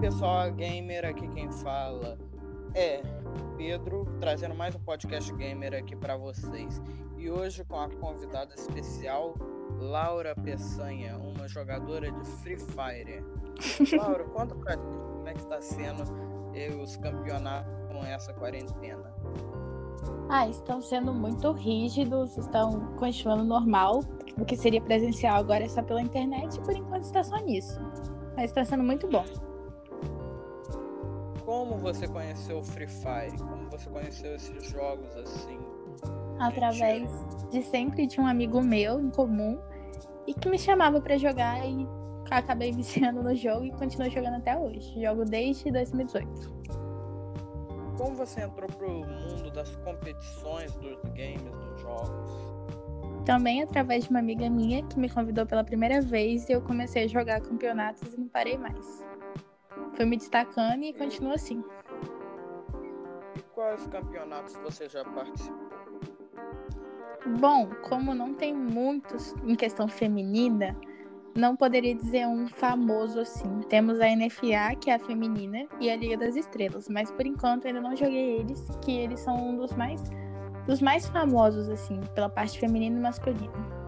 pessoal 0.00 0.50
gamer, 0.50 1.04
aqui 1.04 1.28
quem 1.28 1.50
fala 1.52 2.18
é 2.74 3.00
Pedro, 3.56 4.04
trazendo 4.18 4.56
mais 4.56 4.74
um 4.74 4.80
podcast 4.80 5.32
gamer 5.34 5.72
aqui 5.72 5.94
para 5.94 6.16
vocês. 6.16 6.82
E 7.16 7.30
hoje 7.30 7.64
com 7.64 7.78
a 7.78 7.88
convidada 7.88 8.52
especial, 8.56 9.36
Laura 9.78 10.34
Peçanha, 10.34 11.16
uma 11.16 11.46
jogadora 11.46 12.10
de 12.10 12.24
Free 12.42 12.56
Fire. 12.58 13.24
Laura, 13.96 14.24
conta 14.24 14.52
pra 14.56 14.72
gente 14.72 14.96
como 14.96 15.28
é 15.28 15.32
que 15.32 15.40
está 15.40 15.62
sendo 15.62 16.02
os 16.82 16.96
campeonatos 16.96 17.72
com 17.88 18.04
essa 18.04 18.32
quarentena. 18.34 19.14
Ah, 20.28 20.48
estão 20.48 20.82
sendo 20.82 21.14
muito 21.14 21.52
rígidos, 21.52 22.36
estão 22.36 22.96
continuando 22.96 23.44
normal. 23.44 24.00
O 24.36 24.44
que 24.44 24.56
seria 24.56 24.80
presencial 24.80 25.36
agora 25.36 25.62
é 25.62 25.68
só 25.68 25.84
pela 25.84 26.02
internet 26.02 26.56
e 26.56 26.60
por 26.62 26.74
enquanto 26.74 27.04
está 27.04 27.22
só 27.22 27.36
nisso. 27.36 27.80
Mas 28.34 28.46
está 28.46 28.64
sendo 28.64 28.82
muito 28.82 29.06
bom. 29.06 29.51
Como 31.44 31.76
você 31.76 32.06
conheceu 32.06 32.58
o 32.58 32.64
Free 32.64 32.86
Fire? 32.86 33.36
Como 33.36 33.68
você 33.68 33.90
conheceu 33.90 34.36
esses 34.36 34.70
jogos 34.70 35.16
assim? 35.16 35.58
Através 36.38 37.10
de 37.50 37.62
sempre 37.62 38.06
de 38.06 38.20
um 38.20 38.26
amigo 38.26 38.62
meu 38.62 39.00
em 39.00 39.10
comum 39.10 39.58
e 40.26 40.34
que 40.34 40.48
me 40.48 40.58
chamava 40.58 41.00
para 41.00 41.18
jogar 41.18 41.66
e 41.66 41.86
acabei 42.30 42.70
viciando 42.72 43.22
no 43.22 43.34
jogo 43.34 43.64
e 43.64 43.72
continuo 43.72 44.08
jogando 44.08 44.36
até 44.36 44.56
hoje. 44.56 45.00
Jogo 45.02 45.24
desde 45.24 45.70
2018. 45.70 46.62
Como 47.98 48.16
você 48.16 48.42
entrou 48.42 48.68
pro 48.68 48.88
mundo 48.88 49.50
das 49.50 49.74
competições 49.76 50.72
dos 50.76 50.98
games, 51.10 51.42
dos 51.42 51.80
jogos? 51.80 52.30
Também 53.24 53.62
através 53.62 54.04
de 54.04 54.10
uma 54.10 54.18
amiga 54.18 54.48
minha 54.48 54.82
que 54.84 54.98
me 54.98 55.08
convidou 55.08 55.44
pela 55.46 55.62
primeira 55.62 56.00
vez 56.00 56.48
e 56.48 56.52
eu 56.52 56.62
comecei 56.62 57.04
a 57.04 57.06
jogar 57.06 57.40
campeonatos 57.40 58.14
e 58.14 58.18
não 58.18 58.28
parei 58.28 58.56
mais. 58.56 59.04
Fui 59.94 60.04
me 60.04 60.16
destacando 60.16 60.82
e 60.82 60.92
continua 60.92 61.34
assim. 61.34 61.62
Quais 63.54 63.86
campeonatos 63.86 64.54
você 64.56 64.88
já 64.88 65.04
participou? 65.04 65.70
Bom, 67.38 67.68
como 67.88 68.14
não 68.14 68.34
tem 68.34 68.52
muitos 68.52 69.34
em 69.44 69.54
questão 69.54 69.86
feminina, 69.86 70.76
não 71.34 71.54
poderia 71.54 71.94
dizer 71.94 72.26
um 72.26 72.48
famoso 72.48 73.20
assim. 73.20 73.60
Temos 73.68 74.00
a 74.00 74.06
NFA, 74.06 74.76
que 74.80 74.90
é 74.90 74.94
a 74.94 74.98
feminina, 74.98 75.66
e 75.80 75.90
a 75.90 75.96
Liga 75.96 76.16
das 76.16 76.36
Estrelas, 76.36 76.88
mas 76.88 77.10
por 77.12 77.24
enquanto 77.24 77.66
ainda 77.66 77.80
não 77.80 77.94
joguei 77.94 78.40
eles, 78.40 78.68
que 78.82 78.92
eles 78.92 79.20
são 79.20 79.36
um 79.36 79.56
dos 79.56 79.72
mais 79.72 80.02
dos 80.66 80.80
mais 80.80 81.08
famosos 81.08 81.68
assim, 81.68 82.00
pela 82.14 82.28
parte 82.28 82.58
feminina 82.58 82.96
e 82.96 83.02
masculina. 83.02 83.81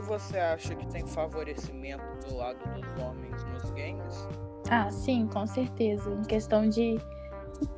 E 0.00 0.02
você 0.02 0.38
acha 0.38 0.74
que 0.74 0.86
tem 0.86 1.06
favorecimento 1.06 2.02
do 2.26 2.36
lado 2.36 2.58
dos 2.72 3.04
homens 3.04 3.44
nos 3.44 3.70
games? 3.72 4.28
Ah, 4.70 4.90
sim, 4.90 5.26
com 5.26 5.46
certeza. 5.46 6.10
Em 6.10 6.22
questão 6.22 6.66
de 6.66 6.98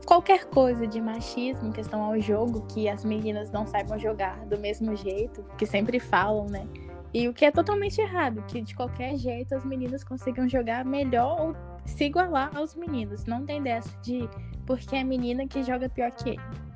qualquer 0.06 0.45
coisa 0.45 0.87
de 0.87 1.00
machismo, 1.00 1.67
em 1.69 1.73
questão 1.73 2.00
ao 2.00 2.20
jogo, 2.20 2.65
que 2.69 2.89
as 2.89 3.05
meninas 3.05 3.50
não 3.50 3.67
saibam 3.67 3.98
jogar 3.98 4.47
do 4.47 4.56
mesmo 4.56 4.95
jeito, 4.95 5.45
que 5.59 5.67
sempre 5.67 5.98
falam, 5.98 6.47
né? 6.47 6.65
E 7.12 7.27
o 7.27 7.34
que 7.34 7.45
é 7.45 7.50
totalmente 7.50 8.00
errado, 8.00 8.45
que 8.47 8.61
de 8.61 8.73
qualquer 8.77 9.17
jeito 9.17 9.56
as 9.56 9.65
meninas 9.65 10.05
consigam 10.05 10.48
jogar 10.48 10.84
melhor 10.84 11.41
ou 11.41 11.56
se 11.84 12.05
igualar 12.05 12.56
aos 12.56 12.77
meninos. 12.77 13.25
Não 13.25 13.45
tem 13.45 13.61
dessa 13.61 13.91
de 14.00 14.28
porque 14.65 14.95
é 14.95 15.03
menina 15.03 15.48
que 15.48 15.65
joga 15.65 15.89
pior 15.89 16.12
que 16.12 16.31
ele. 16.31 16.73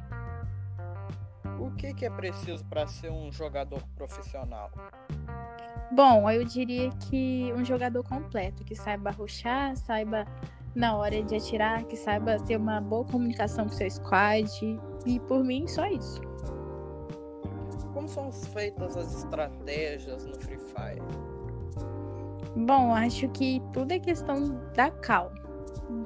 O 1.59 1.71
que, 1.71 1.95
que 1.95 2.05
é 2.05 2.11
preciso 2.11 2.65
para 2.67 2.87
ser 2.87 3.11
um 3.11 3.33
jogador 3.33 3.83
profissional? 3.95 4.71
Bom, 5.93 6.29
eu 6.31 6.45
diria 6.45 6.91
que 7.09 7.53
um 7.57 7.65
jogador 7.65 8.03
completo, 8.03 8.65
que 8.65 8.75
saiba 8.75 9.11
ruxar, 9.11 9.77
saiba 9.77 10.27
na 10.75 10.97
hora 10.97 11.23
de 11.23 11.37
atirar, 11.37 11.85
que 11.85 11.97
saiba 11.97 12.39
ter 12.39 12.57
uma 12.57 12.81
boa 12.81 13.05
comunicação 13.05 13.67
com 13.67 13.73
seu 13.73 13.91
squad. 13.91 14.51
E 15.07 15.21
por 15.21 15.45
mim, 15.45 15.67
só 15.67 15.87
isso. 15.87 16.21
Como 17.95 18.09
são 18.09 18.31
feitas 18.31 18.97
as 18.97 19.15
estratégias 19.17 20.27
no 20.27 20.35
Free 20.41 20.59
Fire? 20.59 21.03
Bom, 22.57 22.93
acho 22.93 23.29
que 23.29 23.63
tudo 23.73 23.93
é 23.93 23.99
questão 23.99 24.61
da 24.75 24.91
cal. 24.91 25.33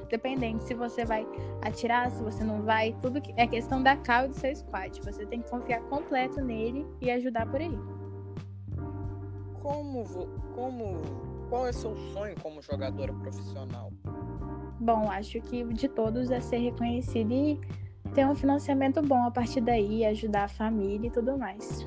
Dependendo 0.09 0.63
se 0.63 0.75
você 0.75 1.05
vai 1.05 1.27
atirar, 1.63 2.11
se 2.11 2.23
você 2.23 2.45
não 2.45 2.63
vai, 2.63 2.95
tudo 3.01 3.21
é 3.37 3.47
questão 3.47 3.83
da 3.83 3.97
cal 3.97 4.27
e 4.27 4.29
do 4.29 4.35
seu 4.35 4.55
squad. 4.55 5.01
Você 5.03 5.25
tem 5.27 5.41
que 5.41 5.49
confiar 5.49 5.81
completo 5.83 6.41
nele 6.41 6.87
e 7.01 7.11
ajudar 7.11 7.47
por 7.47 7.61
aí. 7.61 8.00
Como, 9.61 10.05
como, 10.55 11.01
qual 11.49 11.67
é 11.67 11.73
seu 11.73 11.97
sonho 12.13 12.35
como 12.43 12.63
jogadora 12.63 13.13
profissional? 13.13 13.93
Bom, 14.81 15.11
acho 15.11 15.41
que 15.43 15.65
de 15.65 15.89
todos 15.89 16.31
é 16.31 16.41
ser 16.41 16.59
reconhecido 16.59 17.33
e 17.33 17.61
ter 18.15 18.27
um 18.27 18.35
financiamento 18.35 19.03
bom 19.03 19.27
a 19.27 19.31
partir 19.31 19.61
daí, 19.61 20.05
ajudar 20.07 20.45
a 20.45 20.49
família 20.49 21.09
e 21.09 21.11
tudo 21.11 21.37
mais. 21.37 21.87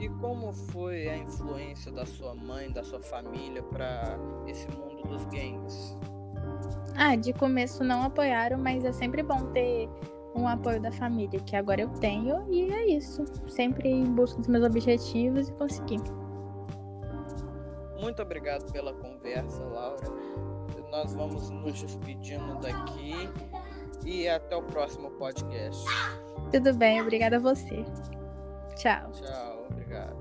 E 0.00 0.08
como 0.20 0.52
foi 0.52 1.08
a 1.08 1.18
influência 1.18 1.92
da 1.92 2.04
sua 2.06 2.34
mãe, 2.34 2.72
da 2.72 2.82
sua 2.82 3.00
família 3.00 3.62
para 3.62 4.18
esse 4.46 4.66
mundo 4.70 5.02
dos 5.06 5.24
games? 5.26 5.96
Ah, 6.96 7.14
de 7.14 7.32
começo 7.32 7.84
não 7.84 8.02
apoiaram, 8.02 8.58
mas 8.58 8.84
é 8.84 8.92
sempre 8.92 9.22
bom 9.22 9.52
ter 9.52 9.88
um 10.34 10.48
apoio 10.48 10.80
da 10.80 10.90
família, 10.90 11.40
que 11.40 11.56
agora 11.56 11.82
eu 11.82 11.88
tenho, 12.00 12.44
e 12.50 12.70
é 12.72 12.86
isso. 12.86 13.24
Sempre 13.48 13.88
em 13.88 14.04
busca 14.04 14.38
dos 14.38 14.48
meus 14.48 14.64
objetivos 14.64 15.48
e 15.48 15.52
consegui. 15.52 15.98
Muito 18.00 18.20
obrigado 18.20 18.70
pela 18.72 18.92
conversa, 18.94 19.62
Laura. 19.62 20.02
Nós 20.90 21.14
vamos 21.14 21.48
nos 21.50 21.80
despedindo 21.80 22.58
daqui 22.60 23.14
e 24.04 24.28
até 24.28 24.56
o 24.56 24.62
próximo 24.62 25.10
podcast. 25.12 25.84
Tudo 26.50 26.74
bem, 26.74 27.00
obrigada 27.00 27.36
a 27.36 27.40
você. 27.40 27.84
Tchau. 28.76 29.10
Tchau, 29.12 29.66
obrigado. 29.70 30.16